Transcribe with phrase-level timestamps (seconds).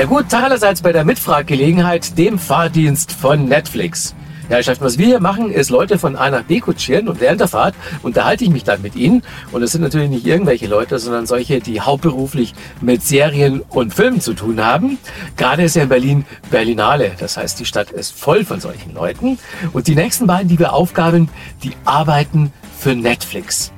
[0.00, 4.14] Ja gut, Tag allerseits bei der Mitfraggelegenheit, dem Fahrdienst von Netflix.
[4.48, 7.20] Ja, Herr Schaffen, was wir hier machen, ist Leute von A nach B kutschieren und
[7.20, 9.22] während der Fahrt unterhalte ich mich dann mit ihnen.
[9.52, 14.22] Und es sind natürlich nicht irgendwelche Leute, sondern solche, die hauptberuflich mit Serien und Filmen
[14.22, 14.96] zu tun haben.
[15.36, 17.12] Gerade ist ja in Berlin Berlinale.
[17.18, 19.38] Das heißt, die Stadt ist voll von solchen Leuten.
[19.74, 21.28] Und die nächsten beiden, die wir aufgaben,
[21.62, 23.70] die arbeiten für Netflix.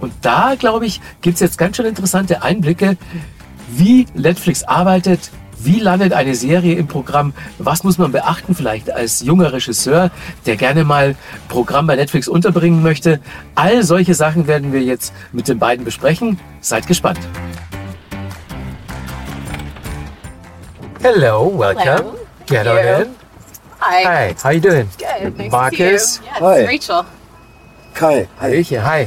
[0.00, 2.96] Und da, glaube ich, gibt's jetzt ganz schön interessante Einblicke,
[3.68, 5.30] wie Netflix arbeitet,
[5.64, 7.32] wie landet eine Serie im Programm?
[7.58, 10.10] Was muss man beachten vielleicht als junger Regisseur,
[10.46, 11.16] der gerne mal
[11.48, 13.20] Programm bei Netflix unterbringen möchte?
[13.54, 16.38] All solche Sachen werden wir jetzt mit den beiden besprechen.
[16.60, 17.20] Seid gespannt.
[21.02, 21.84] Hello, welcome.
[21.84, 22.16] Hello.
[22.46, 23.02] Get on you.
[23.02, 23.08] in.
[23.80, 24.04] Hi.
[24.04, 24.88] Hi, how you doing?
[24.98, 25.36] Good.
[25.38, 25.78] Nice Marcus.
[25.78, 26.26] to see you.
[26.26, 26.66] Yeah, Hi.
[26.66, 27.04] Rachel.
[27.94, 28.28] Kai.
[28.40, 28.50] Hi.
[28.50, 29.06] Hallöchen, hi.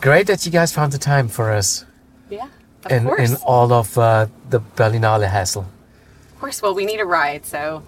[0.00, 1.84] Great that you guys found the time for us
[2.30, 2.46] Yeah.
[2.84, 3.30] Of in, course.
[3.30, 5.66] in all of uh, the Berlinale hassle.
[6.32, 6.62] of course.
[6.62, 7.82] Well, we need a ride, so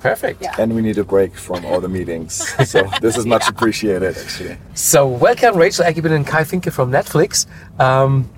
[0.00, 0.40] Perfect.
[0.40, 0.54] Yeah.
[0.58, 2.54] And we need a break from all the meetings.
[2.64, 4.56] So this is much appreciated, actually.
[4.74, 7.46] So, welcome Rachel Eggebeen and Kai Finke from Netflix.
[7.80, 8.28] Um,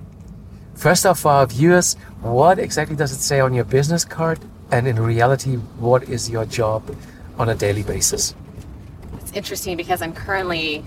[0.75, 4.39] first off, for our viewers, what exactly does it say on your business card?
[4.71, 6.83] And in reality, what is your job
[7.39, 8.35] on a daily basis?
[9.31, 10.85] it's interesting because I'm currently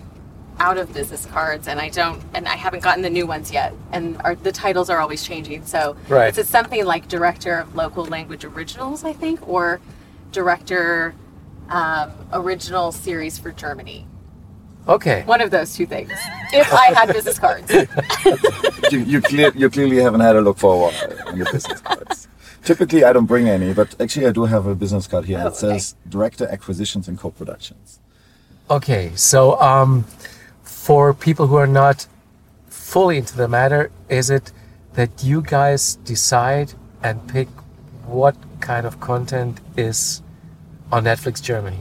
[0.60, 3.74] out of business cards, and I don't, and I haven't gotten the new ones yet,
[3.92, 5.66] and our, the titles are always changing.
[5.66, 6.28] So Right.
[6.30, 9.82] it's, it's something like director of local language originals, I think, or
[10.32, 11.14] director
[11.70, 14.08] um, original series for Germany.
[14.88, 15.24] Okay.
[15.26, 16.12] One of those two things.
[16.52, 17.72] If I had business cards.
[18.92, 21.80] You, you, clear, you clearly haven't had a look for a while on your business
[21.82, 22.28] cards.
[22.64, 25.42] Typically, I don't bring any, but actually, I do have a business card here.
[25.44, 28.00] Oh, it says Director Acquisitions and Co-Productions.
[28.70, 29.12] Okay.
[29.16, 30.06] So, um,
[30.84, 32.08] for people who are not
[32.68, 34.52] fully into the matter, is it
[34.96, 37.48] that you guys decide and pick
[38.06, 40.22] what kind of content is
[40.92, 41.80] on Netflix Germany?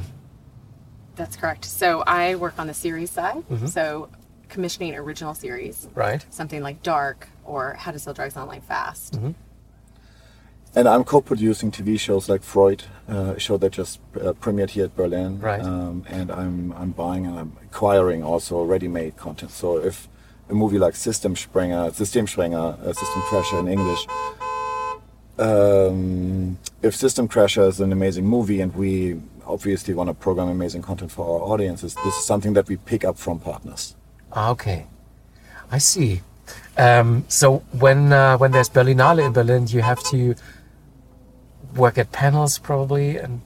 [1.17, 1.65] That's correct.
[1.65, 3.43] So I work on the series side.
[3.51, 3.67] Mm-hmm.
[3.67, 4.09] So
[4.49, 6.25] commissioning original series, Right.
[6.31, 9.15] something like Dark or How to Sell Drugs Online Fast.
[9.15, 9.33] Mm-hmm.
[10.75, 14.87] And I'm co-producing TV shows like Freud, uh, a show that just uh, premiered here
[14.87, 15.39] at Berlin.
[15.39, 15.61] Right.
[15.61, 19.51] Um, and I'm I'm buying and I'm acquiring also ready-made content.
[19.51, 20.09] So if
[20.49, 24.07] a movie like System Sprenger, Systemsprenger, uh, System Crasher in English,
[25.39, 30.83] um, if System Crasher is an amazing movie and we obviously want to program amazing
[30.83, 33.95] content for our audiences, this is something that we pick up from partners.
[34.33, 34.87] Ah, Okay,
[35.71, 36.23] I see.
[36.79, 40.35] Um, so when uh, when there's Berlinale in Berlin, you have to
[41.77, 43.41] work at panels probably and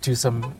[0.00, 0.54] do some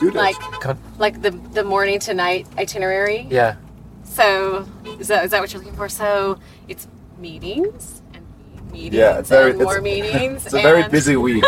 [0.00, 0.10] You.
[0.12, 3.26] Like con- like the the morning to night itinerary.
[3.30, 3.56] yeah.
[4.04, 4.66] So
[4.98, 5.88] is that is that what you're looking for?
[5.88, 6.86] So it's
[7.18, 8.24] meetings and
[8.72, 10.44] meetings yeah, it's very and more it's, meetings.
[10.46, 11.44] It's a very and, busy week.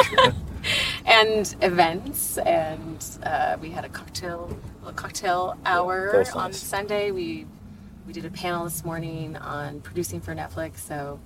[1.06, 6.60] and events and uh, we had a cocktail a cocktail hour that was on nice.
[6.60, 7.12] Sunday.
[7.12, 7.46] We
[8.06, 10.78] we did a panel this morning on producing for Netflix.
[10.78, 11.20] So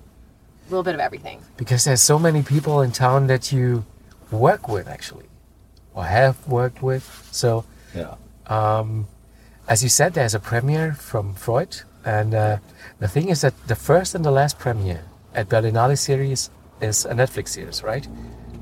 [0.65, 1.39] a little bit of everything.
[1.57, 3.85] Because there's so many people in town that you
[4.31, 5.25] work with actually,
[5.93, 7.27] or have worked with.
[7.31, 8.15] So yeah.
[8.47, 9.07] um,
[9.67, 12.57] as you said, there's a premiere from Freud, and uh,
[12.99, 16.49] the thing is that the first and the last premiere at Berlinale series
[16.81, 18.07] is a Netflix series, right?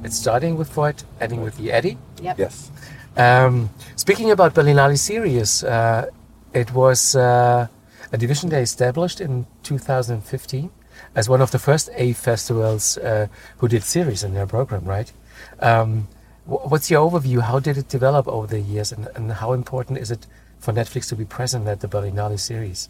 [0.04, 1.98] It's starting with Freud, ending with the Eddy.
[2.22, 2.38] Yep.
[2.38, 2.72] Yes.
[3.16, 6.08] Um, speaking about Berlinale series, uh,
[6.54, 7.68] it was uh,
[8.12, 10.70] a division they established in 2015
[11.16, 15.12] as one of the first A festivals uh, who did series in their program, right?
[15.60, 16.08] Um,
[16.46, 17.42] wh- what's your overview?
[17.42, 20.26] How did it develop over the years, and, and how important is it
[20.60, 22.90] for Netflix to be present at the Berlinale series?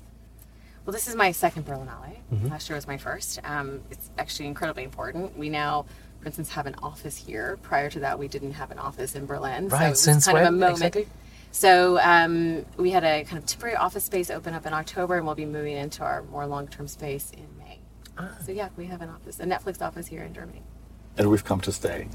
[0.86, 2.18] Well, this is my second Berlinale.
[2.50, 3.40] Last year was my first.
[3.46, 5.38] Um, it's actually incredibly important.
[5.38, 5.86] We now,
[6.20, 7.58] for instance, have an office here.
[7.62, 9.70] Prior to that, we didn't have an office in Berlin.
[9.70, 10.78] so it Right, was since kind when of a moment.
[10.78, 11.08] exactly?
[11.52, 15.26] So um, we had a kind of temporary office space open up in October, and
[15.26, 17.62] we'll be moving into our more long-term space in May.
[18.45, 20.62] So yeah, we have an office, a Netflix office here in Germany.
[21.18, 22.07] and we've come to stay.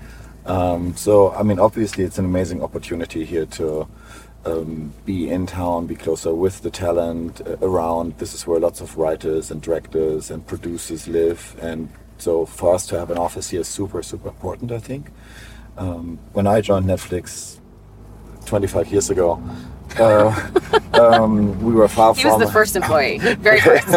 [0.47, 3.87] Um, so, I mean, obviously, it's an amazing opportunity here to
[4.45, 8.17] um, be in town, be closer with the talent uh, around.
[8.19, 12.87] This is where lots of writers and directors and producers live, and so for us
[12.89, 14.73] to have an office here is super, super important.
[14.73, 15.11] I think.
[15.77, 17.61] Um, when I joined Netflix
[18.47, 19.41] 25 years ago,
[20.01, 20.51] uh,
[20.95, 22.33] um, we were far He from.
[22.39, 23.89] was the first employee, very first.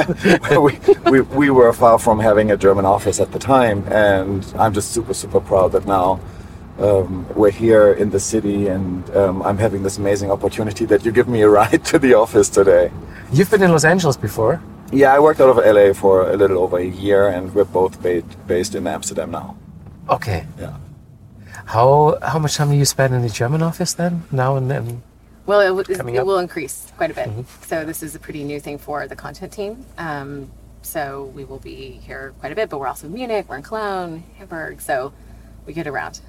[0.52, 0.80] we,
[1.12, 4.92] we, we were far from having a German office at the time, and I'm just
[4.92, 6.20] super, super proud that now
[6.80, 11.12] um, we're here in the city and um, I'm having this amazing opportunity that you
[11.12, 12.92] give me a ride to the office today.
[13.32, 14.62] You've been in Los Angeles before.
[14.92, 18.02] Yeah, I worked out of LA for a little over a year, and we're both
[18.02, 19.56] ba- based in Amsterdam now.
[20.10, 20.46] Okay.
[20.60, 20.76] Yeah.
[21.66, 24.24] How how much time do you spend in the German office then?
[24.32, 25.02] Now and then.
[25.46, 26.26] Well, it, w- Coming it up?
[26.28, 27.30] will increase quite a bit.
[27.64, 29.86] So this is a pretty new thing for the content team.
[29.98, 30.52] Um,
[30.82, 33.64] so we will be here quite a bit, but we're also in Munich, we're in
[33.64, 34.82] Cologne, Hamburg.
[34.82, 35.14] So
[35.66, 36.22] we get around.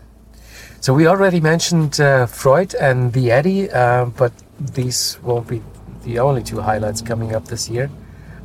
[0.81, 5.63] So we already mentioned uh, Freud and the Eddy, uh, but these won't be
[6.05, 7.91] the only two highlights coming up this year.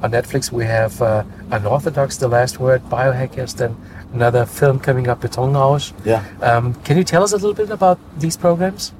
[0.04, 3.76] On Netflix, we have uh, Unorthodox, The Last Word, Biohackers, then
[4.14, 5.92] another film coming up, Betonrausch.
[6.06, 6.24] Yeah.
[6.42, 8.94] Um, can you tell us a little bit about these programs?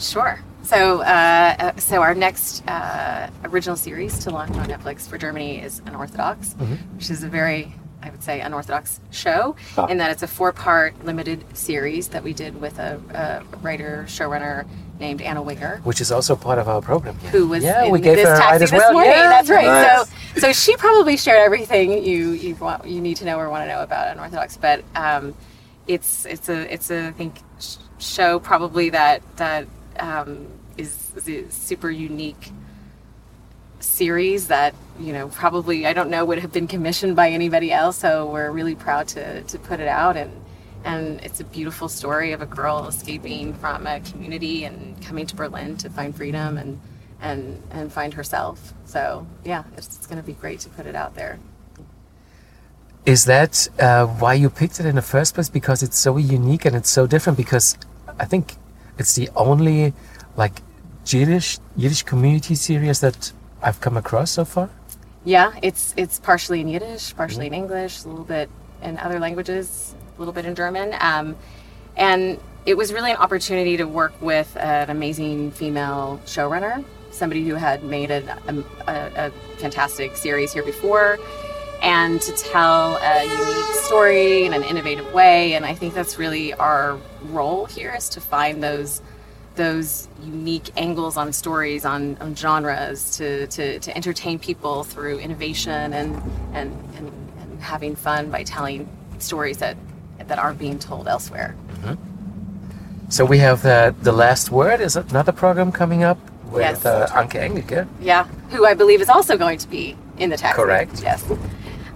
[0.00, 0.40] Sure.
[0.62, 1.04] So, uh,
[1.58, 6.54] uh, so our next uh, original series to launch on Netflix for Germany is Unorthodox,
[6.94, 9.86] which is a very, I would say, unorthodox show Ah.
[9.86, 14.66] in that it's a four-part limited series that we did with a, a writer showrunner
[15.00, 15.80] named Anna Winger.
[15.84, 17.18] Which is also part of our program.
[17.20, 17.30] here.
[17.30, 18.92] who was yeah, we gave this her a taxi ride as this well.
[18.92, 19.10] morning.
[19.12, 19.64] Yeah, That's right.
[19.66, 20.08] Nice.
[20.34, 23.62] So, so she probably shared everything you you want you need to know or want
[23.64, 24.58] to know about unorthodox.
[24.58, 25.34] But um,
[25.86, 29.66] it's it's a it's a I think sh- show probably that that
[29.98, 30.46] um,
[30.76, 32.52] is, is a super unique
[33.80, 37.96] series that you know probably I don't know would have been commissioned by anybody else.
[37.98, 40.32] So we're really proud to to put it out and.
[40.82, 45.36] And it's a beautiful story of a girl escaping from a community and coming to
[45.36, 46.80] Berlin to find freedom and
[47.20, 48.72] and and find herself.
[48.86, 51.38] So yeah, it's, it's going to be great to put it out there.
[53.06, 55.48] Is that uh, why you picked it in the first place?
[55.48, 57.36] Because it's so unique and it's so different.
[57.36, 57.76] Because
[58.18, 58.56] I think
[59.00, 59.92] it's the only
[60.36, 60.62] like
[61.06, 63.32] Yiddish Yiddish community series that
[63.62, 64.70] I've come across so far.
[65.24, 68.48] Yeah, it's it's partially in Yiddish, partially in English, a little bit
[68.82, 71.36] in other languages, a little bit in German, um,
[71.96, 77.54] and it was really an opportunity to work with an amazing female showrunner, somebody who
[77.54, 78.22] had made a,
[78.86, 81.18] a, a fantastic series here before,
[81.82, 85.54] and to tell a unique story in an innovative way.
[85.54, 89.02] And I think that's really our role here is to find those
[89.56, 95.92] those unique angles on stories, on, on genres, to, to, to entertain people through innovation
[95.92, 96.14] and,
[96.54, 98.88] and, and, and having fun by telling
[99.18, 99.76] stories that,
[100.28, 101.56] that aren't being told elsewhere.
[103.08, 106.86] So we have the the last word is another program coming up with Yes.
[106.86, 107.88] uh, Anke Engelke.
[108.00, 110.62] Yeah, who I believe is also going to be in the taxi.
[110.62, 111.02] Correct.
[111.02, 111.24] Yes.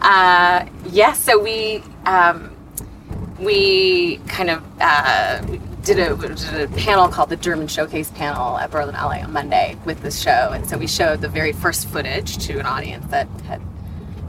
[0.04, 1.18] Uh, yes.
[1.18, 2.54] So we um,
[3.38, 5.40] we kind of uh,
[5.82, 10.02] did, a, did a panel called the German Showcase Panel at Berlinale on Monday with
[10.02, 13.62] this show, and so we showed the very first footage to an audience that had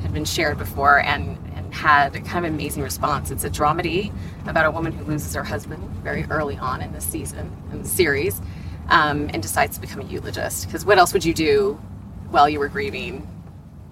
[0.02, 3.30] had been shared before and, and had a kind of amazing response.
[3.30, 4.14] It's a dramedy
[4.48, 7.88] about a woman who loses her husband very early on in the season, in the
[7.90, 8.40] series,
[8.88, 10.68] um, and decides to become a eulogist.
[10.68, 11.74] Because what else would you do
[12.30, 13.28] while you were grieving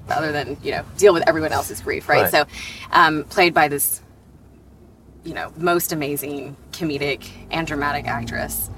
[0.09, 2.23] other than, you know, deal with everyone else's grief, right?
[2.23, 2.31] Right.
[2.31, 2.45] So,
[2.91, 4.01] um, played by this,
[5.23, 8.69] you know, most amazing comedic and dramatic actress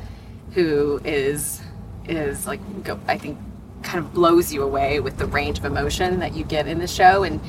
[0.54, 1.62] who is
[2.08, 3.38] is like go, I think
[3.84, 6.88] kind of blows you away with the range of emotion that you get in the
[6.88, 7.40] show and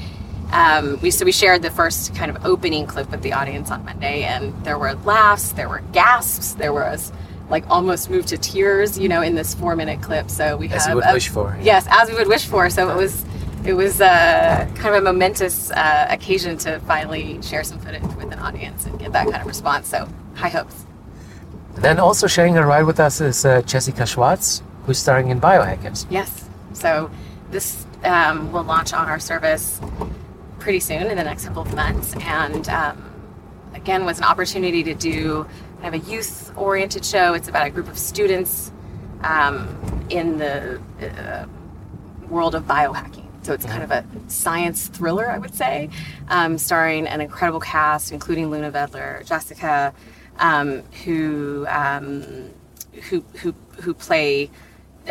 [0.53, 3.85] um, we so we shared the first kind of opening clip with the audience on
[3.85, 7.13] Monday and there were laughs there were gasps there was
[7.51, 10.85] like almost moved to tears you know in this four minute clip so we As
[10.85, 11.57] have you would a- wish for.
[11.63, 13.25] yes as we would wish for so it was
[13.67, 18.33] it was uh, kind of a momentous uh, occasion to finally share some footage with
[18.33, 20.87] an audience and get that kind of response so high hopes
[21.75, 26.07] Then also sharing a ride with us is uh, Jessica Schwarz, who's starring in Biohackers.
[26.09, 26.49] Yes.
[26.73, 27.11] So
[27.51, 29.81] this um, will launch on our service
[30.59, 33.13] pretty soon in the next couple of months, and um,
[33.75, 35.47] again was an opportunity to do
[35.83, 37.35] kind of a youth-oriented show.
[37.35, 38.73] It's about a group of students
[39.23, 39.69] um,
[40.09, 41.47] in the uh,
[42.29, 43.26] world of biohacking.
[43.47, 45.89] So it's kind of a science thriller, I would say,
[46.27, 49.95] um, starring an incredible cast, including Luna Wedler, Jessica,
[50.41, 52.51] um, who um,
[53.09, 54.51] who who who play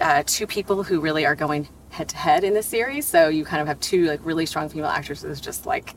[0.01, 3.05] uh, two people who really are going head to head in this series.
[3.05, 5.95] So you kind of have two like really strong female actresses just like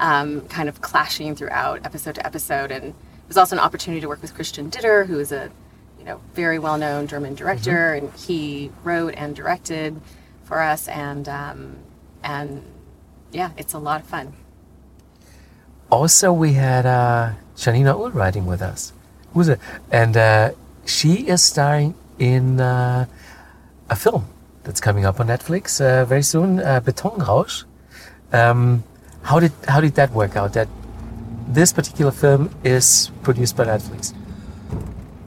[0.00, 2.72] um, kind of clashing throughout episode to episode.
[2.72, 5.52] And it was also an opportunity to work with Christian Ditter, who is a
[6.00, 10.00] you know very well known German director, and he wrote and directed
[10.46, 10.88] for us.
[10.88, 11.76] And um,
[12.22, 12.62] and
[13.32, 14.32] yeah, it's a lot of fun.
[15.90, 18.92] Also, we had uh, Janina Uhse riding with us.
[19.34, 19.60] Who's it?
[19.92, 20.50] And uh,
[20.84, 23.06] she is starring in uh,
[23.90, 24.24] a film
[24.64, 27.64] that's coming up on Netflix uh, very soon, uh, Betonrausch.
[28.32, 28.82] Um,
[29.22, 30.54] how did how did that work out?
[30.54, 30.68] That
[31.48, 34.12] this particular film is produced by Netflix.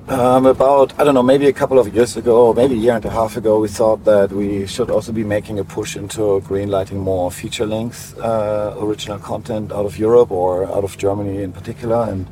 [0.10, 3.06] Um, about I don't know, maybe a couple of years ago, maybe a year and
[3.06, 6.98] a half ago, we thought that we should also be making a push into greenlighting
[6.98, 12.26] more feature-length uh, original content out of Europe or out of Germany in particular, and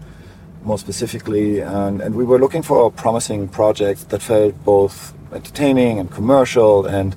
[0.64, 1.60] more specifically.
[1.60, 6.88] And, and we were looking for a promising projects that felt both entertaining and commercial,
[6.88, 7.16] and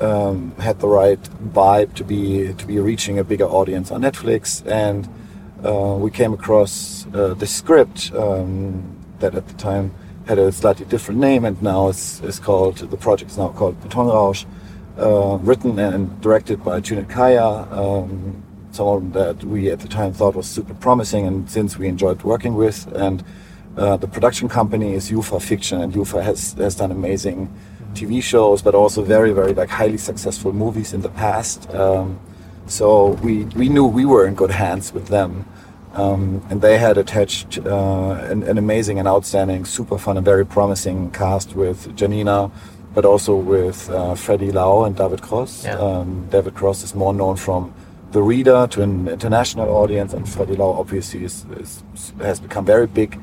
[0.00, 1.20] um, had the right
[1.52, 4.64] vibe to be to be reaching a bigger audience on Netflix.
[4.70, 5.08] And
[5.64, 8.12] uh, we came across uh, the script.
[8.14, 9.92] Um, that at the time
[10.26, 13.80] had a slightly different name and now it's, it's called, the project is now called
[13.80, 14.44] Betonrausch,
[14.98, 18.42] uh, written and directed by Cüneyt Kaya, um,
[18.72, 22.54] someone that we at the time thought was super promising and since we enjoyed working
[22.54, 22.86] with.
[22.94, 23.24] And
[23.76, 27.52] uh, the production company is Ufa Fiction and Ufa has, has done amazing
[27.94, 31.70] TV shows, but also very, very like highly successful movies in the past.
[31.74, 32.18] Um,
[32.66, 35.46] so we, we knew we were in good hands with them.
[35.96, 40.44] Um, and they had attached uh, an, an, amazing and outstanding, super fun and very
[40.44, 42.50] promising cast with Janina,
[42.94, 45.64] but also with uh, Freddie Lau and David Kross.
[45.64, 45.78] Yeah.
[45.78, 47.72] Um, David Kross is more known from
[48.12, 51.82] The Reader to an international audience, and Freddie Lau obviously is, is,
[52.18, 53.18] has become very big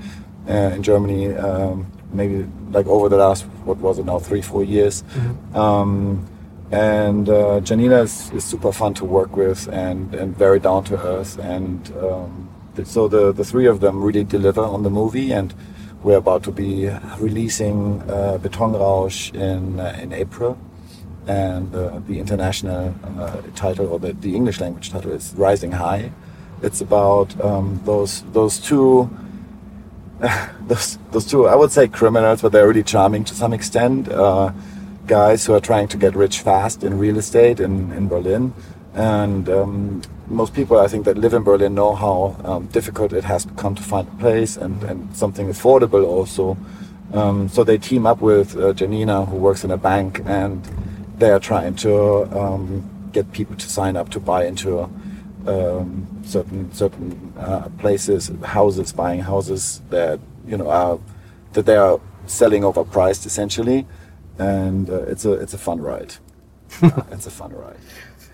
[0.49, 4.63] uh, in Germany, um, maybe like over the last, what was it now, three, four
[4.63, 5.03] years.
[5.03, 5.55] Mm-hmm.
[5.55, 6.27] Um,
[6.71, 10.99] and uh, Janina is, is, super fun to work with and, and very down to
[10.99, 12.49] earth and um,
[12.83, 15.53] so the, the three of them really deliver on the movie and
[16.03, 16.89] we're about to be
[17.19, 20.57] releasing uh, Betonrausch in, uh, in April
[21.27, 26.11] and uh, the international uh, title or the, the English language title is Rising High.
[26.61, 29.09] It's about um, those those two
[30.67, 34.09] those, those two I would say criminals, but they're really charming to some extent.
[34.09, 34.51] Uh,
[35.05, 38.53] guys who are trying to get rich fast in real estate in, in Berlin,
[38.93, 43.23] and um, most people, I think, that live in Berlin know how um, difficult it
[43.23, 46.57] has become to find a place and, and something affordable also.
[47.13, 50.63] Um, so they team up with uh, Janina, who works in a bank, and
[51.17, 54.89] they are trying to um, get people to sign up to buy into
[55.47, 60.99] um, certain certain uh, places, houses, buying houses that you know are
[61.53, 63.85] that they are selling overpriced essentially,
[64.39, 66.15] and uh, it's a it's a fun ride.
[67.11, 67.77] it's a fun ride.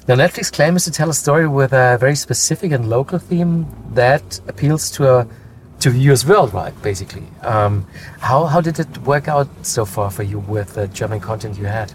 [0.10, 4.42] Now, Netflix claims to tell a story with a very specific and local theme that
[4.48, 5.28] appeals to a
[5.82, 7.28] to viewers worldwide, basically.
[7.44, 7.86] Um,
[8.20, 11.66] how how did it work out so far for you with the German content you
[11.66, 11.94] had?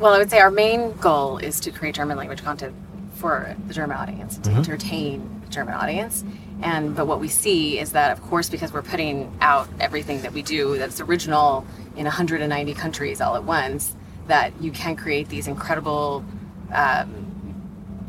[0.00, 2.74] Well, I would say our main goal is to create German language content
[3.16, 4.60] for the German audience, to mm-hmm.
[4.60, 6.24] entertain the German audience.
[6.62, 10.32] And but what we see is that, of course, because we're putting out everything that
[10.32, 13.94] we do that's original in 190 countries all at once,
[14.28, 16.24] that you can create these incredible
[16.72, 17.24] um,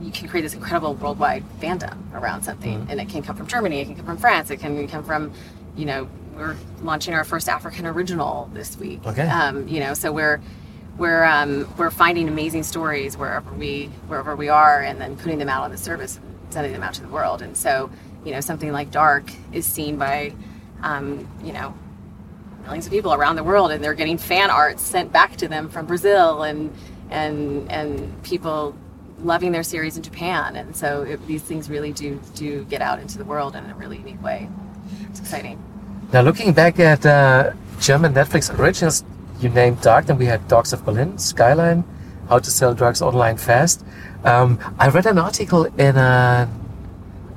[0.02, 2.80] you can create this incredible worldwide fandom around something.
[2.80, 2.92] Mm-hmm.
[2.92, 5.32] and it can come from germany it can come from france it can come from
[5.76, 9.06] you know we're launching our first african original this week.
[9.06, 9.28] Okay.
[9.28, 10.40] Um, you know so we're
[10.98, 15.50] we're um, we're finding amazing stories wherever we wherever we are and then putting them
[15.50, 17.42] out on the service and sending them out to the world.
[17.42, 17.90] And so
[18.26, 20.34] you know something like dark is seen by
[20.84, 21.74] um, you know
[22.70, 25.70] millions of people around the world, and they're getting fan art sent back to them
[25.70, 26.72] from Brazil and
[27.10, 27.90] and and
[28.24, 28.76] people
[29.24, 30.56] loving their series in Japan.
[30.56, 33.74] And so it, these things really do do get out into the world in a
[33.74, 34.48] really unique way.
[35.10, 35.58] It's exciting.
[36.14, 39.04] Now, looking back at uh, German Netflix originals,
[39.40, 41.84] you named Dark, then we had Dogs of Berlin, Skyline,
[42.30, 43.84] How to Sell Drugs Online Fast.
[44.24, 46.50] Um, I read an article in an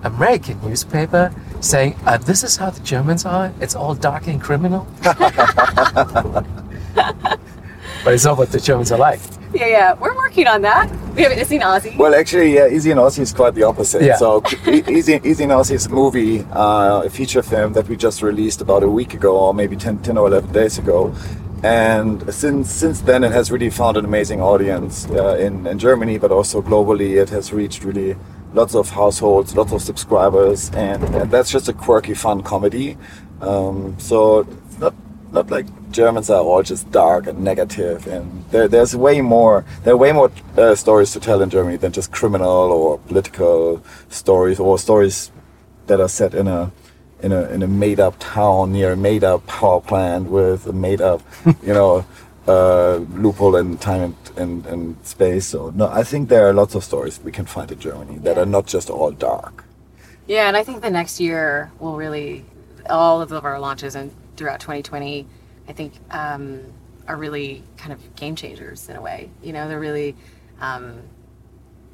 [0.02, 3.52] American newspaper saying, uh, This is how the Germans are.
[3.60, 4.86] It's all dark and criminal.
[8.04, 9.20] but it's not what the Germans are like.
[9.54, 9.92] Yeah, yeah.
[9.94, 10.90] We're working on that.
[11.14, 11.96] We haven't seen Ossi.
[11.96, 14.02] Well, actually, yeah, Isi and Ossi is quite the opposite.
[14.02, 14.16] Yeah.
[14.16, 18.22] So, Isi, Isi and Ossi is a movie, uh, a feature film that we just
[18.22, 21.14] released about a week ago, or maybe 10, 10 or 11 days ago.
[21.62, 26.18] And since since then, it has really found an amazing audience uh, in, in Germany,
[26.18, 27.22] but also globally.
[27.22, 28.16] It has reached really
[28.52, 32.96] lots of households, lots of subscribers, and, and that's just a quirky, fun comedy.
[33.40, 34.46] Um, so
[34.78, 34.94] not
[35.32, 39.64] not like Germans are all just dark and negative, and there, there's way more.
[39.84, 43.82] There are way more uh, stories to tell in Germany than just criminal or political
[44.08, 45.32] stories or stories
[45.86, 46.70] that are set in a
[47.22, 50.72] in a in a made up town near a made up power plant with a
[50.72, 51.22] made up,
[51.62, 52.04] you know
[52.46, 55.46] uh, loophole in time and, and, and, space.
[55.46, 58.36] So no, I think there are lots of stories we can find in Germany that
[58.36, 58.42] yeah.
[58.42, 59.64] are not just all dark.
[60.26, 62.44] Yeah, and I think the next year will really
[62.90, 65.26] all of our launches and throughout 2020,
[65.68, 66.60] I think um,
[67.06, 69.30] are really kind of game changers in a way.
[69.42, 70.16] You know, they're really
[70.60, 71.02] um,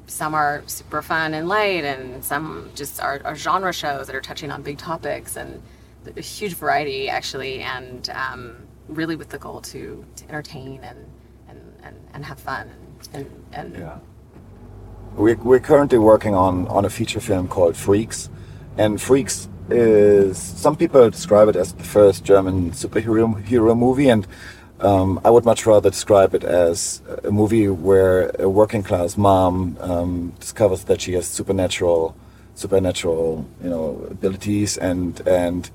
[0.07, 4.21] some are super fun and light, and some just are, are genre shows that are
[4.21, 5.61] touching on big topics and
[6.15, 8.55] a huge variety actually, and um,
[8.89, 10.99] really with the goal to, to entertain and,
[11.47, 12.69] and, and, and have fun
[13.13, 13.99] and, and Yeah.
[15.15, 18.29] We're, we're currently working on, on a feature film called Freaks.
[18.77, 24.09] And Freaks is, some people describe it as the first German superhero hero movie.
[24.09, 24.27] And
[24.79, 29.77] um, I would much rather describe it as a movie where a working class mom
[29.81, 32.15] um, discovers that she has supernatural,
[32.55, 35.69] supernatural, you know, abilities and, and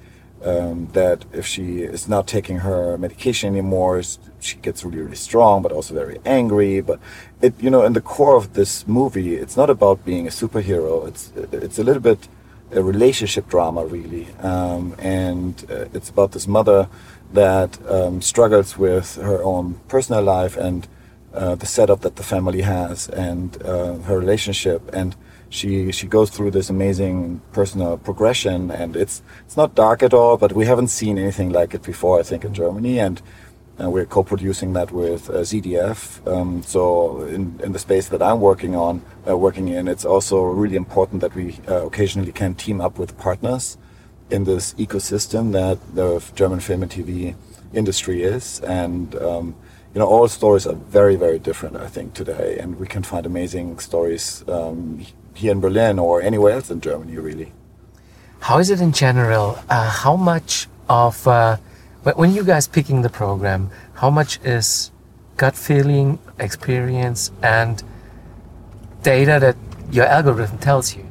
[0.45, 4.03] um, that if she is not taking her medication anymore,
[4.41, 6.81] she gets really, really strong, but also very angry.
[6.81, 7.01] But
[7.41, 11.09] it, you know, in the core of this movie, it's not about being a superhero.
[11.09, 12.29] It's it's a little bit
[12.73, 16.89] a relationship drama, really, um, and uh, it's about this mother
[17.33, 20.89] that um, struggles with her own personal life and
[21.33, 25.17] uh, the setup that the family has and uh, her relationship and
[25.55, 30.37] she she goes through this amazing personal progression and it's it's not dark at all
[30.37, 33.23] but we haven't seen anything like it before I think in Germany and
[33.79, 35.99] we're co-producing that with uh, ZDF
[36.33, 40.43] um, so in, in the space that I'm working on uh, working in it's also
[40.63, 43.79] really important that we uh, occasionally can team up with partners
[44.31, 47.35] in this ecosystem that the German film and TV
[47.73, 48.61] industry is.
[48.61, 49.55] And, um,
[49.95, 52.59] you know, all stories are very, very different, I think, today.
[52.59, 57.17] And we can find amazing stories um, here in Berlin or anywhere else in Germany,
[57.19, 57.53] really.
[58.41, 59.59] How is it in general?
[59.69, 61.57] Uh, how much of uh,
[62.17, 64.91] when you guys picking the program, how much is
[65.37, 67.83] gut feeling, experience, and
[69.03, 69.57] data that
[69.91, 71.07] your algorithm tells you?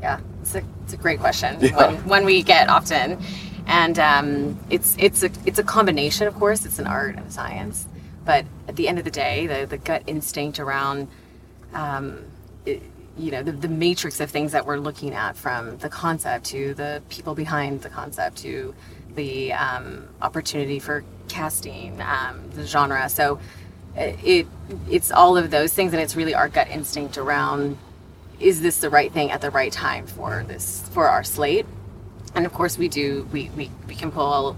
[0.00, 1.58] Yeah, it's a, it's a great question.
[1.60, 1.76] Yeah.
[1.76, 3.20] One, one we get often,
[3.66, 6.28] and um, it's it's a it's a combination.
[6.28, 7.86] Of course, it's an art and a science,
[8.24, 11.08] but at the end of the day, the the gut instinct around,
[11.74, 12.24] um, it,
[13.18, 16.74] you know, the, the matrix of things that we're looking at, from the concept to
[16.74, 18.74] the people behind the concept to
[19.14, 23.08] the um, opportunity for casting, um, the genre.
[23.08, 23.38] So
[23.96, 24.46] it
[24.90, 27.78] it's all of those things, and it's really our gut instinct around
[28.40, 31.64] is this the right thing at the right time for this for our slate
[32.34, 34.56] and of course we do we, we, we can pull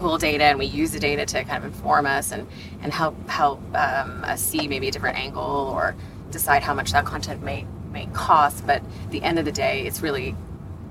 [0.00, 2.46] pull data and we use the data to kind of inform us and
[2.82, 5.94] and help help um, us see maybe a different angle or
[6.30, 9.86] decide how much that content may may cost but at the end of the day
[9.86, 10.36] it's really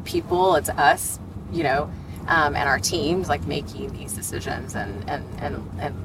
[0.05, 1.19] people it's us
[1.51, 1.91] you know
[2.27, 5.95] um, and our teams like making these decisions and and and and,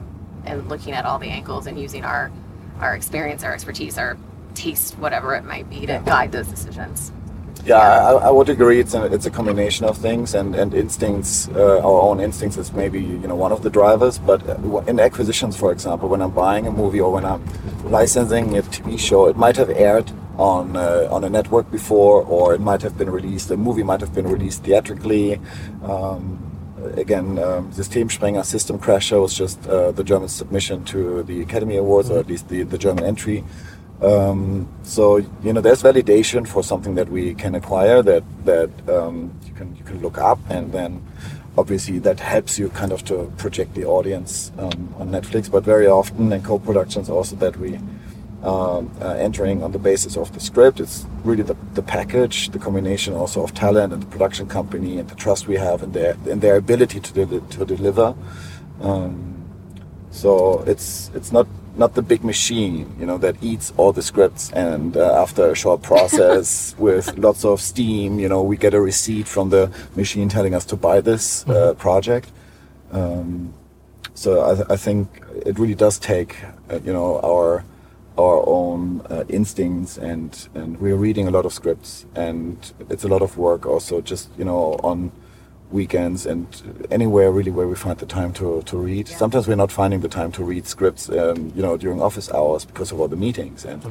[0.44, 2.30] and looking at all the angles and using our
[2.80, 4.18] our experience our expertise our
[4.54, 7.12] taste whatever it might be to guide those decisions
[7.64, 8.80] Yeah, I, I would agree.
[8.80, 11.48] It's a, it's a combination of things and, and instincts.
[11.48, 14.18] Uh, our own instincts is maybe you know one of the drivers.
[14.18, 17.42] But uh, in acquisitions, for example, when I'm buying a movie or when I'm
[17.84, 22.54] licensing a TV show, it might have aired on uh, on a network before, or
[22.54, 23.48] it might have been released.
[23.48, 25.40] The movie might have been released theatrically.
[25.82, 26.48] Um,
[26.94, 32.10] again, um, Systemsprenger System Crasher was just uh, the German submission to the Academy Awards,
[32.10, 33.44] or at least the, the German entry.
[34.00, 39.36] Um, so you know, there's validation for something that we can acquire that that um,
[39.44, 41.04] you can you can look up, and then
[41.56, 45.50] obviously that helps you kind of to project the audience um, on Netflix.
[45.50, 47.80] But very often in co-productions also that we
[48.42, 50.80] um, uh, entering on the basis of the script.
[50.80, 55.08] It's really the, the package, the combination also of talent and the production company and
[55.08, 58.14] the trust we have in their in their ability to deli- to deliver.
[58.80, 59.44] Um,
[60.10, 61.46] so it's it's not
[61.76, 65.54] not the big machine, you know, that eats all the scripts and uh, after a
[65.54, 70.28] short process with lots of steam, you know, we get a receipt from the machine
[70.28, 72.30] telling us to buy this uh, project.
[72.90, 73.54] Um,
[74.14, 75.08] so I, th- I think
[75.46, 76.36] it really does take,
[76.68, 77.64] uh, you know, our
[78.18, 83.08] our own uh, instincts and and we're reading a lot of scripts and it's a
[83.08, 85.12] lot of work also just you know on
[85.70, 86.46] weekends and
[86.90, 89.08] anywhere really where we find the time to, to read.
[89.08, 89.16] Yeah.
[89.16, 92.64] Sometimes we're not finding the time to read scripts, um, you know, during office hours
[92.64, 93.64] because of all the meetings.
[93.64, 93.84] And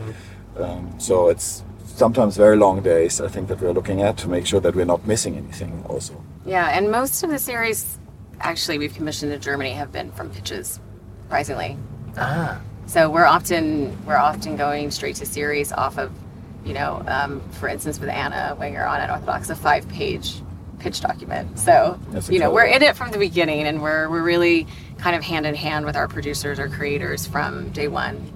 [0.57, 4.45] um, so it's sometimes very long days, I think, that we're looking at to make
[4.45, 6.23] sure that we're not missing anything also.
[6.45, 7.99] Yeah, and most of the series
[8.39, 10.79] actually we've commissioned in Germany have been from pitches,
[11.23, 11.77] surprisingly.
[12.17, 16.09] Ah, So we're often we're often going straight to series off of,
[16.65, 20.41] you know, um, for instance with Anna when you're on Unorthodox, a five page
[20.79, 21.59] pitch document.
[21.59, 24.67] So That's you know we're in it from the beginning, and we're we're really
[24.99, 28.31] kind of hand in hand with our producers, or creators from day one.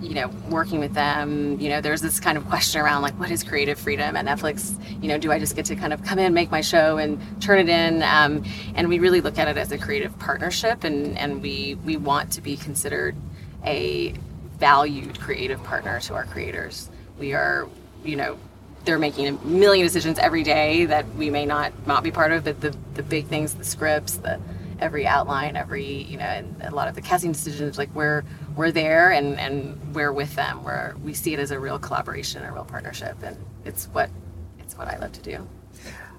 [0.00, 1.58] You know, working with them.
[1.60, 4.78] You know, there's this kind of question around like, what is creative freedom at Netflix?
[5.02, 7.20] You know, do I just get to kind of come in, make my show, and
[7.40, 8.02] turn it in?
[8.02, 11.96] Um, and we really look at it as a creative partnership, and and we we
[11.96, 13.16] want to be considered
[13.64, 14.14] a
[14.58, 16.90] valued creative partner to our creators.
[17.18, 17.68] We are,
[18.04, 18.38] you know,
[18.84, 22.44] they're making a million decisions every day that we may not not be part of,
[22.44, 24.40] but the the big things, the scripts, the
[24.80, 28.24] every outline, every you know, and a lot of the casting decisions, like we're
[28.56, 30.64] we're there and and we're with them.
[30.64, 34.10] Where we see it as a real collaboration, a real partnership, and it's what
[34.58, 35.46] it's what I love to do.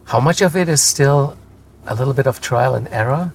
[0.06, 1.38] How much of it is still
[1.88, 3.34] a little bit of trial and error?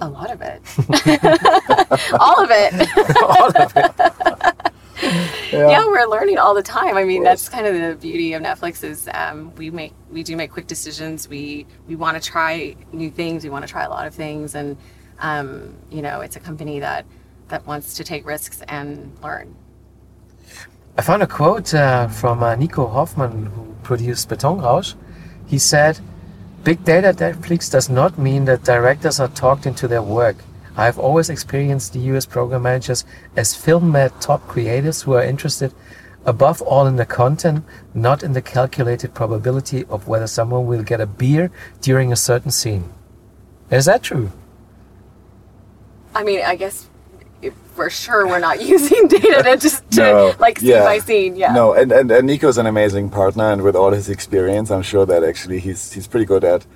[0.00, 0.60] A lot of it.
[2.18, 2.74] all of it.
[3.22, 4.72] All of it.
[5.52, 5.86] yeah.
[5.86, 6.96] we're learning all the time.
[6.96, 10.36] I mean, that's kind of the beauty of Netflix is um, we make we do
[10.36, 11.28] make quick decisions.
[11.28, 13.44] We we want to try new things.
[13.44, 14.76] We want to try a lot of things, and
[15.20, 17.06] um, you know, it's a company that
[17.52, 19.54] that wants to take risks and learn.
[20.96, 24.94] I found a quote uh, from uh, Nico Hofmann, who produced Betonrausch.
[25.46, 26.00] He said,
[26.64, 30.36] Big data at Netflix does not mean that directors are talked into their work.
[30.78, 33.04] I have always experienced the US program managers
[33.36, 35.74] as film-mad top creatives who are interested
[36.24, 41.02] above all in the content, not in the calculated probability of whether someone will get
[41.02, 41.50] a beer
[41.82, 42.90] during a certain scene.
[43.70, 44.32] Is that true?
[46.14, 46.88] I mean, I guess
[47.50, 50.84] for sure we're not using data to just to no, like scene yeah.
[50.84, 51.36] by scene.
[51.36, 51.52] Yeah.
[51.52, 55.06] No, and, and, and Nico's an amazing partner, and with all his experience, I'm sure
[55.06, 56.66] that actually he's he's pretty good at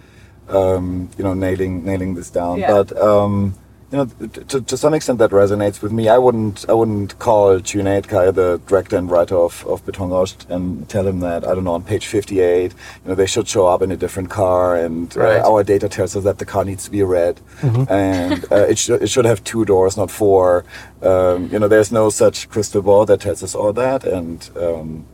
[0.48, 2.58] um, you know nailing nailing this down.
[2.58, 2.72] Yeah.
[2.72, 3.54] But um,
[3.92, 6.08] you know, to, to some extent that resonates with me.
[6.08, 10.88] I wouldn't I wouldn't call Cüneyt Kaya, the director and writer of, of Betonrausch, and
[10.88, 13.82] tell him that, I don't know, on page 58, you know, they should show up
[13.82, 15.40] in a different car and uh, right.
[15.40, 17.92] uh, our data tells us that the car needs to be red mm-hmm.
[17.92, 20.64] and uh, it, sh- it should have two doors, not four.
[21.02, 25.06] Um, you know, there's no such crystal ball that tells us all that and um,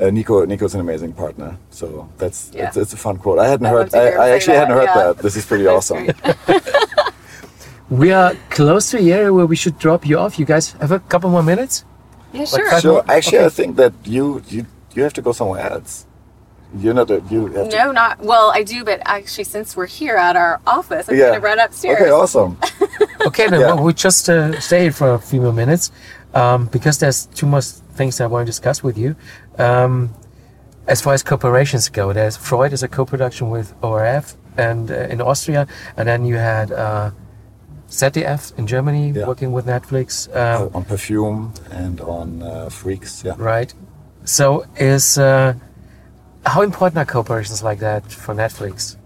[0.00, 2.68] uh, Nico Nico's an amazing partner, so that's yeah.
[2.68, 3.40] it's, it's, a fun quote.
[3.40, 3.94] I hadn't I heard.
[3.94, 4.94] I, I, actually hadn't heard yeah.
[4.94, 5.18] that.
[5.18, 6.06] This is pretty awesome.
[7.90, 10.38] We are close to the area where we should drop you off.
[10.38, 11.84] You guys have a couple more minutes?
[12.32, 12.80] Yeah, sure.
[12.80, 13.46] So actually, okay.
[13.46, 16.06] I think that you you you have to go somewhere else.
[16.76, 17.46] You're not a, you.
[17.46, 17.92] Have no, to...
[17.92, 18.50] not well.
[18.54, 21.28] I do, but actually, since we're here at our office, I'm yeah.
[21.28, 22.00] going to run upstairs.
[22.02, 22.58] Okay, awesome.
[23.26, 23.74] okay, then yeah.
[23.74, 25.90] well, we just uh, stay for a few more minutes
[26.34, 29.16] um, because there's two more things I want to discuss with you.
[29.56, 30.14] Um,
[30.86, 35.22] as far as corporations go, there's Freud is a co-production with ORF and uh, in
[35.22, 36.70] Austria, and then you had.
[36.70, 37.12] Uh,
[37.88, 39.26] ZDF in Germany, yeah.
[39.26, 40.28] working with Netflix.
[40.34, 43.34] Um, on Perfume and on uh, Freaks, yeah.
[43.38, 43.72] Right.
[44.24, 45.54] So is uh,
[46.44, 48.96] how important are cooperations like that for Netflix?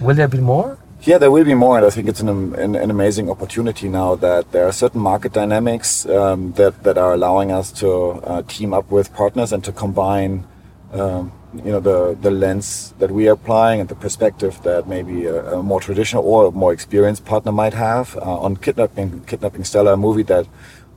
[0.00, 0.78] Will there be more?
[1.02, 4.14] Yeah, there will be more, and I think it's an, an, an amazing opportunity now
[4.16, 8.72] that there are certain market dynamics um, that, that are allowing us to uh, team
[8.72, 10.46] up with partners and to combine
[10.92, 11.30] um,
[11.64, 15.54] you know the the lens that we are applying and the perspective that maybe a,
[15.54, 19.92] a more traditional or a more experienced partner might have uh, on kidnapping kidnapping Stella,
[19.92, 20.46] a movie that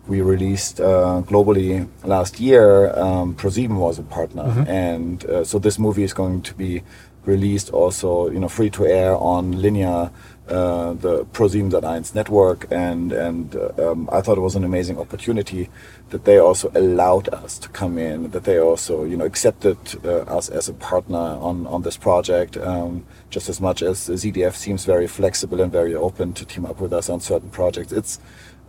[0.08, 2.98] we released uh, globally last year.
[2.98, 4.68] Um, ProSieben was a partner, mm-hmm.
[4.68, 6.82] and uh, so this movie is going to be
[7.28, 10.12] released also you know free to air on linear
[10.48, 15.70] uh, the ProSieben.1 network, and and uh, um, I thought it was an amazing opportunity
[16.10, 20.38] that they also allowed us to come in, that they also you know accepted uh,
[20.38, 24.86] us as a partner on on this project, um, just as much as ZDF seems
[24.86, 27.92] very flexible and very open to team up with us on certain projects.
[27.92, 28.20] It's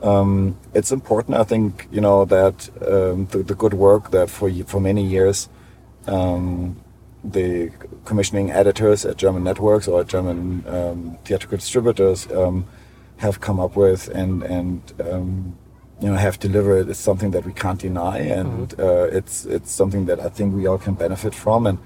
[0.02, 4.50] um, it's important, I think, you know that um, the, the, good work that for
[4.66, 5.48] for many years
[6.08, 6.76] um,
[7.24, 7.70] the
[8.04, 12.64] commissioning editors at German networks or German um, theatrical distributors um,
[13.18, 15.56] have come up with and and um,
[16.00, 18.80] you know have delivered is something that we can't deny, and mm-hmm.
[18.80, 21.78] uh, it's it's something that I think we all can benefit from, and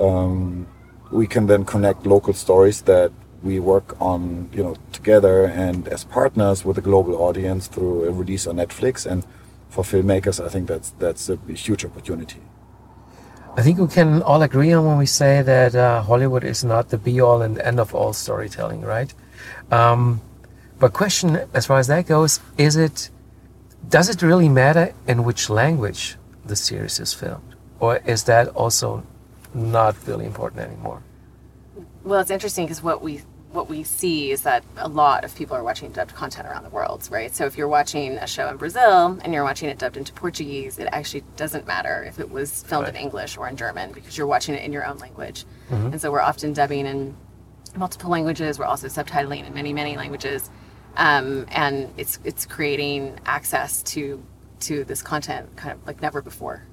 [0.00, 0.66] um,
[1.10, 6.04] we can then connect local stories that we work on you know together and as
[6.04, 9.26] partners with a global audience through a release on Netflix and
[9.68, 12.40] for filmmakers I think that's that's a huge opportunity.
[13.54, 16.88] I think we can all agree on when we say that uh, Hollywood is not
[16.88, 19.12] the be all and end of all storytelling, right?
[19.70, 20.22] Um,
[20.78, 23.10] but question, as far as that goes, is it
[23.88, 29.04] does it really matter in which language the series is filmed, or is that also
[29.52, 31.02] not really important anymore?
[32.04, 33.20] Well, it's interesting because what we
[33.52, 36.70] what we see is that a lot of people are watching dubbed content around the
[36.70, 37.34] world, right?
[37.34, 40.78] So if you're watching a show in Brazil and you're watching it dubbed into Portuguese,
[40.78, 42.94] it actually doesn't matter if it was filmed right.
[42.94, 45.44] in English or in German because you're watching it in your own language.
[45.70, 45.92] Mm-hmm.
[45.92, 47.14] And so we're often dubbing in
[47.76, 48.58] multiple languages.
[48.58, 50.50] We're also subtitling in many, many languages,
[50.96, 54.22] um, and it's it's creating access to
[54.60, 56.66] to this content kind of like never before.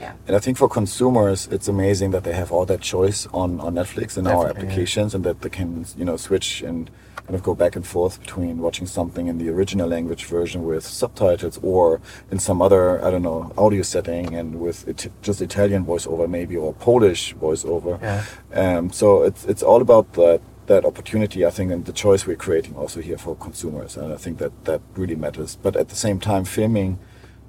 [0.00, 0.14] Yeah.
[0.26, 3.74] And I think for consumers, it's amazing that they have all that choice on, on
[3.74, 5.16] Netflix and Definitely, our applications, yeah.
[5.16, 6.90] and that they can you know switch and
[7.26, 10.84] kind of go back and forth between watching something in the original language version with
[10.84, 15.86] subtitles or in some other I don't know audio setting and with it, just Italian
[15.86, 18.00] voiceover maybe or Polish voiceover.
[18.02, 18.24] Yeah.
[18.52, 22.36] Um, so it's it's all about that that opportunity I think and the choice we're
[22.36, 25.56] creating also here for consumers and I think that that really matters.
[25.56, 26.98] But at the same time, filming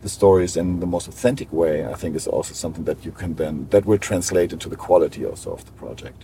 [0.05, 3.31] the stories in the most authentic way I think is also something that you can
[3.41, 6.19] then that will translate into the quality also of the project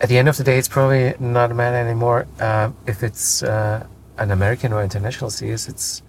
[0.00, 3.42] at the end of the day, it's probably not a matter anymore uh, if it's
[3.42, 5.68] uh, an American or international series.
[5.68, 6.02] It's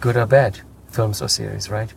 [0.00, 1.92] good or bad films or series, right?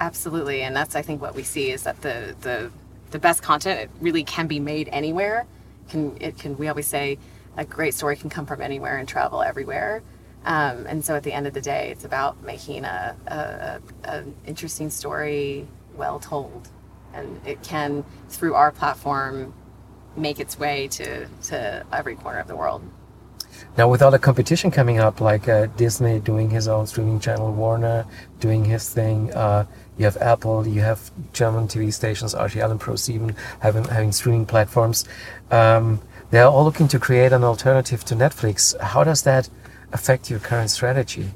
[0.00, 2.70] Absolutely, and that's I think what we see is that the the
[3.10, 5.46] the best content it really can be made anywhere.
[5.88, 7.18] Can it can we always say
[7.56, 10.02] a great story can come from anywhere and travel everywhere.
[10.44, 14.24] Um, and so at the end of the day, it's about making a, a, a
[14.46, 16.68] interesting story well told,
[17.14, 19.54] and it can through our platform
[20.16, 22.82] make its way to, to every corner of the world.
[23.76, 27.52] Now, with all the competition coming up, like uh, Disney doing his own streaming channel,
[27.52, 28.04] Warner
[28.40, 33.34] doing his thing, uh, you have Apple, you have German TV stations, RTL and ProSieben
[33.60, 35.04] having, having streaming platforms.
[35.50, 38.78] Um, they're all looking to create an alternative to Netflix.
[38.80, 39.48] How does that
[39.94, 41.30] affect your current strategy?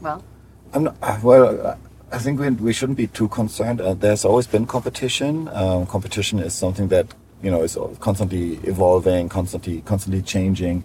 [0.00, 0.24] Well,
[0.72, 1.78] I'm not, uh, well,
[2.10, 3.80] I think we, we shouldn't be too concerned.
[3.80, 5.48] Uh, there's always been competition.
[5.52, 10.84] Um, competition is something that you know, is constantly evolving, constantly, constantly changing.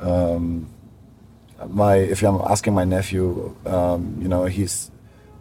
[0.00, 0.68] Um,
[1.68, 4.90] my, if I'm asking my nephew, um, you know, he's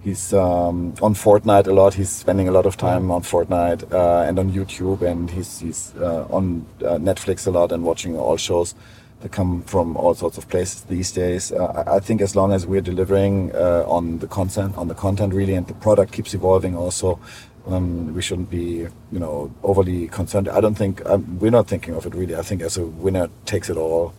[0.02, 1.94] he's um, on Fortnite a lot.
[1.94, 5.94] He's spending a lot of time on Fortnite uh, and on YouTube, and he's he's
[6.00, 8.76] uh, on uh, Netflix a lot and watching all shows
[9.24, 11.52] that come from all sorts of places these days.
[11.52, 15.34] Uh, I think as long as we're delivering uh, on the content, on the content
[15.34, 17.20] really, and the product keeps evolving, also
[17.68, 20.50] um, we shouldn't be, you know, overly concerned.
[20.50, 22.36] I don't think um, we're not thinking of it really.
[22.36, 24.14] I think as a winner takes it all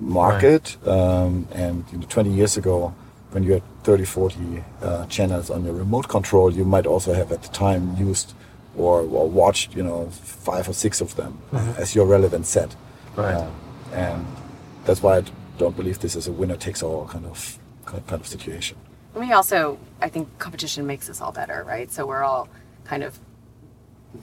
[0.00, 0.78] market.
[0.82, 0.94] Right.
[0.94, 2.94] Um, and you know, 20 years ago,
[3.32, 7.30] when you had 30, 40 uh, channels on your remote control, you might also have
[7.32, 8.32] at the time used
[8.78, 11.82] or, or watched, you know, five or six of them mm-hmm.
[11.82, 12.74] as your relevant set.
[13.14, 13.46] Right.
[13.92, 14.26] And
[14.84, 15.24] that's why I
[15.58, 18.76] don't believe this is a winner takes all kind of kind of situation.
[19.14, 21.90] We also, I think, competition makes us all better, right?
[21.90, 22.48] So we're all
[22.84, 23.18] kind of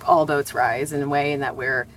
[0.06, 1.88] all boats rise in a way in that we're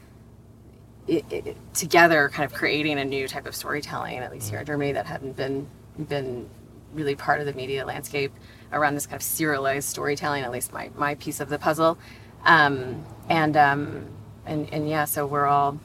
[1.06, 4.66] it, it, together kind of creating a new type of storytelling at least here in
[4.66, 5.66] germany that hadn't been
[6.08, 6.48] been
[6.92, 8.32] really part of the media landscape
[8.72, 11.98] around this kind of serialized storytelling at least my, my piece of the puzzle
[12.44, 14.06] um, and um,
[14.46, 15.78] and and yeah so we're all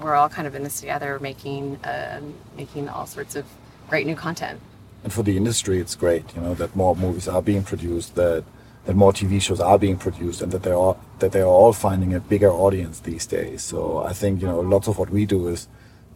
[0.00, 2.20] we're all kind of in this together making uh,
[2.56, 3.44] making all sorts of
[3.88, 4.60] great new content.
[5.04, 8.44] And for the industry it's great you know that more movies are being produced that
[8.86, 11.72] that more TV shows are being produced and that they are that they are all
[11.72, 13.62] finding a bigger audience these days.
[13.62, 15.68] So I think you know lots of what we do is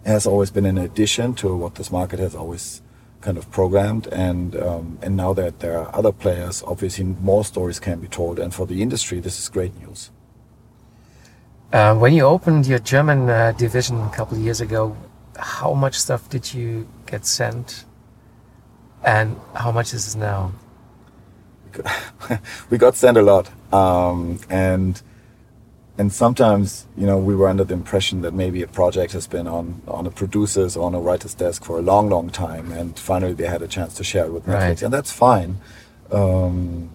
[0.05, 2.81] has always been an addition to what this market has always
[3.21, 4.07] kind of programmed.
[4.09, 8.38] And um, and now that there are other players obviously more stories can be told.
[8.38, 10.11] And for the industry this is great news
[11.72, 14.96] uh, when you opened your german uh, division a couple of years ago
[15.37, 17.85] how much stuff did you get sent
[19.04, 20.52] and how much is it now
[22.70, 25.00] we got sent a lot, um, and
[25.98, 29.46] and sometimes you know we were under the impression that maybe a project has been
[29.46, 32.98] on on a producer's or on a writer's desk for a long, long time, and
[32.98, 34.83] finally they had a chance to share it with Netflix, right.
[34.83, 35.59] and that's fine.
[36.11, 36.90] Um,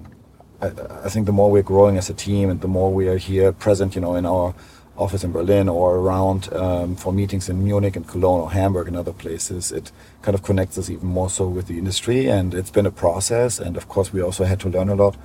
[0.65, 3.17] I, I, think the more we're growing as a team, and the more we are
[3.17, 4.53] here present, you know, in our
[4.97, 8.95] office in Berlin or around um, for meetings in Munich and Cologne or Hamburg and
[8.95, 12.27] other places, it kind of connects us even more so with the industry.
[12.27, 13.59] And it's been a process.
[13.59, 15.17] And of course, we also had to learn a lot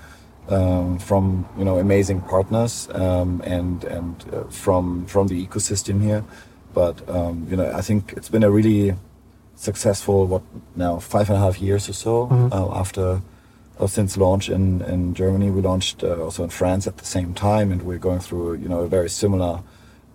[0.48, 6.24] um, from you know amazing partners um, and and uh, from from the ecosystem here.
[6.74, 8.94] But um, you know, I think it's been a really
[9.55, 10.42] successful what
[10.74, 12.53] now five and a half years or so mm-hmm.
[12.53, 13.20] uh, after
[13.87, 15.51] since launch in, in Germany.
[15.51, 18.69] We launched uh, also in France at the same time, and we're going through you
[18.69, 19.62] know a very similar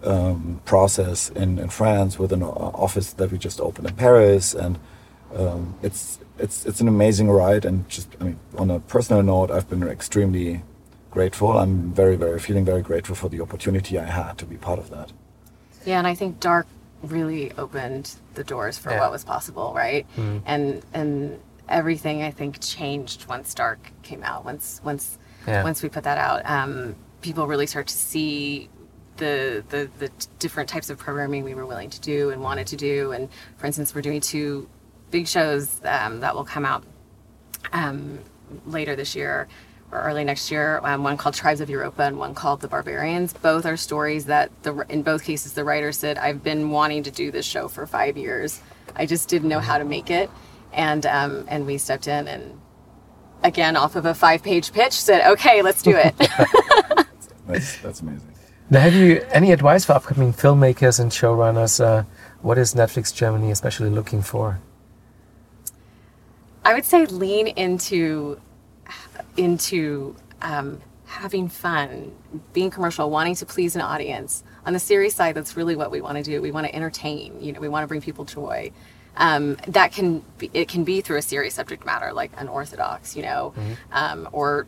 [0.04, 4.54] um, process in, in France with an uh, office that we just opened in Paris,
[4.54, 4.78] and
[5.36, 7.66] um, it's it's it's an amazing ride.
[7.66, 10.62] And just I mean, on a personal note, I've been extremely
[11.12, 11.58] grateful.
[11.58, 14.90] I'm very very feeling very grateful for the opportunity I had to be part of
[14.92, 15.12] that.
[15.86, 16.68] Yeah, and I think Dark
[17.04, 19.00] really opened the doors for yeah.
[19.00, 20.06] what was possible, right?
[20.18, 20.42] Mm.
[20.46, 24.46] And and everything I think changed once Dark came out.
[24.46, 25.64] Once once yeah.
[25.64, 28.70] once we put that out, um, people really start to see
[29.18, 32.76] the, the the different types of programming we were willing to do and wanted to
[32.76, 33.12] do.
[33.12, 34.68] And for instance, we're doing two
[35.12, 36.84] big shows um, that will come out
[37.74, 38.20] um,
[38.66, 39.48] later this year.
[39.92, 40.80] or early next year.
[40.84, 43.34] Um, one called Tribes of Europa and one called The Barbarians.
[43.34, 47.12] Both are stories that the in both cases the writer said, "I've been wanting to
[47.12, 48.62] do this show for five years.
[48.96, 50.30] I just didn't know how to make it."
[50.76, 52.60] And um, and we stepped in and
[53.44, 56.16] again off of a five page pitch said, "Okay, let's do it."
[57.48, 58.34] That's that's amazing.
[58.72, 61.84] Now, have you any advice for upcoming filmmakers and showrunners?
[61.84, 62.04] Uh,
[62.42, 64.60] what is Netflix Germany especially looking for?
[66.64, 68.42] I would say lean into
[69.38, 72.12] into um, having fun,
[72.54, 74.44] being commercial, wanting to please an audience.
[74.66, 76.42] On the series side, that's really what we want to do.
[76.42, 77.40] We want to entertain.
[77.40, 78.72] You know, we want to bring people joy.
[79.18, 83.24] Um, that can be, it can be through a serious subject matter like unorthodox, you
[83.24, 83.54] know,
[83.92, 84.68] um, or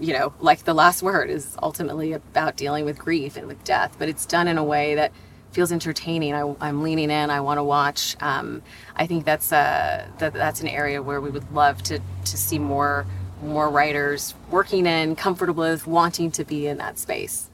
[0.00, 3.96] you know, like the last word is ultimately about dealing with grief and with death,
[3.98, 5.12] but it's done in a way that
[5.50, 6.34] feels entertaining.
[6.34, 7.30] I, I'm leaning in.
[7.30, 8.16] I want to watch.
[8.20, 8.62] Um,
[8.94, 12.58] I think that's a, that, that's an area where we would love to to see
[12.58, 13.06] more
[13.42, 17.48] more writers working in, comfortable with, wanting to be in that space.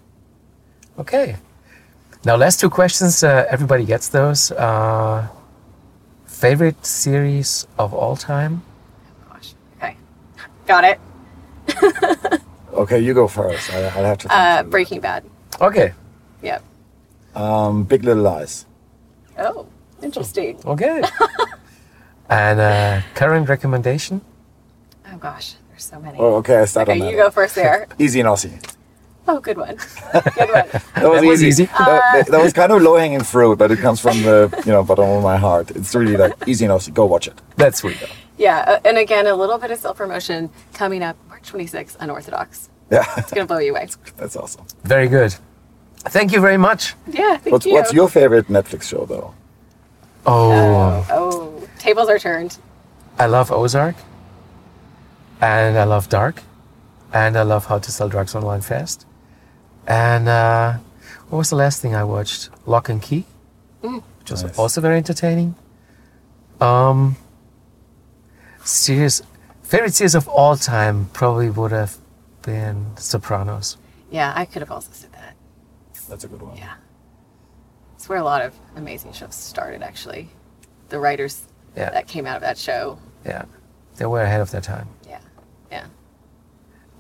[0.99, 1.37] Okay.
[2.25, 3.23] Now, last two questions.
[3.23, 4.51] Uh, everybody gets those.
[4.51, 5.29] Uh,
[6.45, 8.61] favorite series of all time?
[8.61, 9.55] Oh, gosh.
[9.79, 9.97] Okay.
[10.67, 11.01] Got it.
[12.75, 13.73] Okay, you go first.
[13.73, 14.29] I, I'll have to.
[14.29, 15.23] Think Uh, through Breaking Bad.
[15.61, 15.95] Okay.
[16.43, 16.61] Yep.
[17.37, 18.67] Um, Big Little Lies.
[19.39, 19.67] Oh,
[20.03, 20.59] interesting.
[20.67, 21.01] Okay.
[22.29, 24.21] and uh, current recommendation?
[25.07, 26.19] Oh gosh, there's so many.
[26.19, 26.57] Oh, okay.
[26.63, 27.13] I start okay, on that.
[27.13, 27.87] you go first there.
[27.99, 28.51] Isi and I'll Ossi.
[29.27, 29.77] Oh, good one.
[30.13, 30.69] Good one.
[30.69, 31.65] That was, That was Isi.
[31.65, 34.83] That, that was kind of low hanging fruit, but it comes from the you know
[34.85, 35.71] bottom of my heart.
[35.71, 36.93] It's really like easy and Ossi.
[36.93, 37.41] Go watch it.
[37.57, 37.99] That's sweet.
[38.01, 38.07] Though.
[38.37, 42.69] Yeah, uh, and again, a little bit of self promotion coming up March 26th, Unorthodox.
[42.91, 43.89] Yeah, It's gonna blow you away.
[44.19, 44.67] that's awesome.
[44.83, 45.35] Very good.
[46.17, 46.95] Thank you very much.
[47.07, 47.73] Yeah, thank What's you.
[47.73, 49.33] what's your favorite Netflix show though?
[50.27, 52.59] Oh, Oh, oh, tables are turned.
[53.19, 53.97] I love Ozark.
[55.41, 56.43] And I love Dark.
[57.13, 59.07] And I love How to Sell Drugs Online Fast.
[59.87, 60.79] And uh,
[61.29, 62.51] what was the last thing I watched?
[62.66, 63.25] Locke and Key,
[63.83, 64.59] which was Nice.
[64.59, 65.55] also very entertaining.
[66.61, 67.16] Um,
[68.64, 69.23] series,
[69.62, 71.97] favorite series of all time probably would have
[72.42, 73.77] been Sopranos.
[74.11, 75.35] Yeah, I could have also said that.
[76.09, 76.57] That's a good one.
[76.57, 76.75] Yeah,
[77.94, 79.83] it's where a lot of amazing shows started.
[79.83, 80.29] Actually,
[80.88, 81.42] the writers
[81.77, 81.90] Yeah.
[81.90, 82.99] that came out of that show.
[83.27, 83.44] Yeah,
[83.97, 84.88] they were ahead of their time.
[85.09, 85.18] Yeah,
[85.70, 85.87] yeah.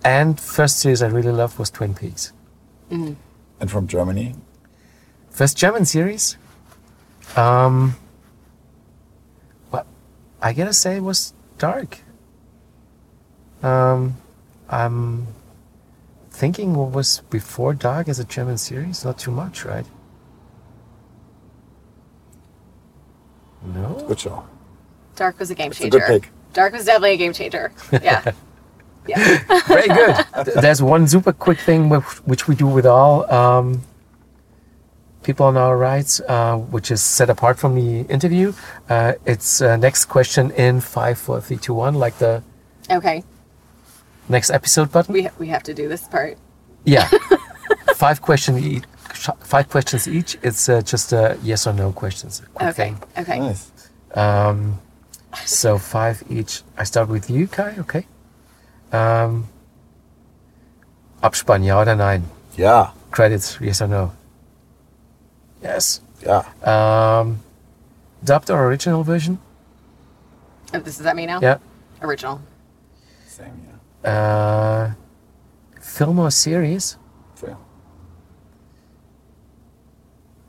[0.04, 2.32] And first series I really loved was Twin Peaks.
[2.90, 3.16] And
[3.70, 4.34] from Germany,
[5.30, 6.36] First German series.
[7.36, 7.96] Um,
[9.72, 9.86] well,
[10.40, 12.00] I gotta say it was dark.
[13.62, 14.16] Um,
[14.68, 15.26] I'm
[16.30, 19.04] thinking what was before Dark as a German series.
[19.04, 19.86] Not too much, right?
[23.62, 24.04] No.
[24.06, 24.44] good show.
[25.16, 25.98] Dark was a game a changer.
[25.98, 26.30] good pick.
[26.52, 27.72] Dark was definitely a game changer.
[27.90, 28.32] Yeah,
[29.06, 29.38] yeah.
[29.66, 30.16] Very good.
[30.62, 33.82] There's one super quick thing which, which we do with all um,
[35.22, 38.52] people on our rights, uh, which is set apart from the interview.
[38.88, 42.42] Uh, it's uh, next question in five, four, three, two, one, like the
[42.90, 43.22] Okay,
[44.28, 45.12] next episode button.
[45.14, 46.36] we ha- we have to do this part.
[46.84, 47.08] Yeah,
[47.94, 48.84] five question each.
[49.40, 50.36] Five questions each.
[50.42, 52.42] It's uh, just uh, yes or no questions.
[52.52, 53.02] Quick Okay, thing.
[53.16, 53.38] okay.
[53.40, 53.70] Nice.
[54.14, 54.80] Um,
[55.46, 56.62] so five each.
[56.76, 57.76] I start with you, Kai.
[57.78, 58.06] Okay.
[58.92, 59.48] Um,
[61.20, 62.24] Abspann, ja oder nein?
[62.56, 64.12] Yeah, Credits, yes or no?
[65.62, 66.00] Yes.
[66.22, 66.44] yeah.
[66.62, 67.40] Um,
[68.22, 69.38] dubbed or original version?
[70.74, 71.40] Oh, this is that me now?
[71.40, 71.58] Yeah.
[72.02, 72.40] Original.
[73.26, 73.66] Same.
[74.04, 74.10] Yeah.
[74.10, 74.90] Uh,
[75.80, 76.98] film or series?
[77.36, 77.56] Film.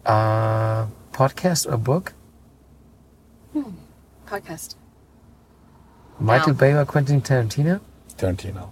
[0.05, 2.13] Uh, podcast or book?
[4.27, 4.75] Podcast.
[6.19, 6.59] Michael No.
[6.59, 7.79] Bay or Quentin Tarantino?
[8.17, 8.69] Tarantino.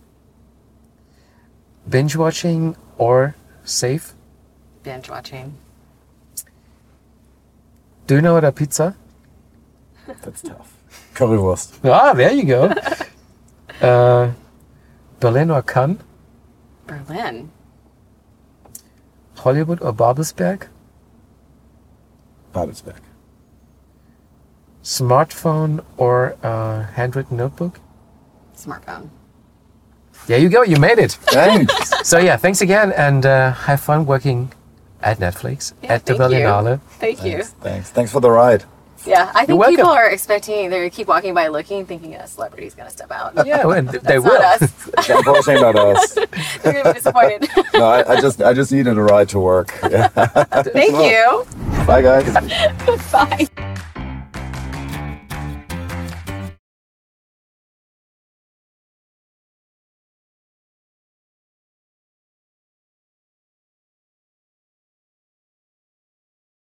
[1.90, 4.14] Binge watching or safe?
[4.84, 5.58] Binge watching.
[8.08, 8.96] Do you know what a pizza?
[10.08, 10.78] That's tough.
[11.14, 11.90] Currywurst.
[11.90, 12.74] Ah, there you go.
[13.82, 14.32] uh,
[15.20, 16.00] Berlin or Cannes?
[16.88, 17.52] Berlin.
[19.38, 20.68] Hollywood or Babelsberg?
[22.54, 23.00] Babelsberg.
[24.84, 27.80] Smartphone or uh, handwritten notebook?
[28.56, 29.10] Smartphone.
[30.28, 31.14] There you go, you made it.
[31.14, 31.74] Thanks.
[32.04, 34.52] So yeah, thanks again, and uh, have fun working
[35.02, 36.40] at Netflix Yeah, at the thank you.
[36.40, 36.82] Berlinale.
[37.00, 37.38] Thank you.
[37.44, 37.50] Thanks.
[37.62, 37.90] Thanks.
[37.92, 38.66] Thanks for the ride.
[39.06, 39.76] Yeah, I think welcome.
[39.78, 43.34] people are expecting they keep walking by looking, thinking a celebrity's gonna step out.
[43.46, 44.40] Yeah, well, they That's will.
[44.40, 45.10] not us.
[45.10, 46.14] Unfortunately, not us.
[46.14, 47.50] They're gonna be disappointed.
[47.74, 49.74] No, I, I just I just needed a ride to work.
[49.90, 50.08] Yeah.
[50.10, 51.46] Thank you.
[51.88, 52.34] Bye, guys.
[53.12, 53.84] Bye.